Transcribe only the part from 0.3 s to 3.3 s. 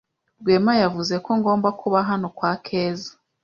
Rwema yavuze ko ngomba kuba hano kwa Keza.